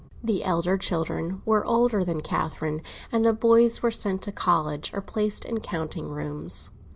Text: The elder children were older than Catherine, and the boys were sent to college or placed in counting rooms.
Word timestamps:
The 0.23 0.43
elder 0.43 0.79
children 0.79 1.43
were 1.45 1.63
older 1.63 2.03
than 2.03 2.21
Catherine, 2.21 2.81
and 3.11 3.23
the 3.23 3.33
boys 3.33 3.83
were 3.83 3.91
sent 3.91 4.23
to 4.23 4.31
college 4.31 4.91
or 4.95 5.01
placed 5.01 5.45
in 5.45 5.59
counting 5.59 6.09
rooms. 6.09 6.71